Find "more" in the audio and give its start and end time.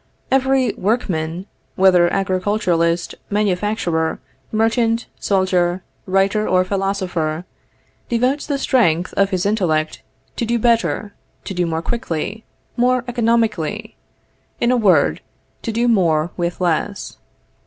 11.67-11.83, 12.75-13.03, 15.87-16.31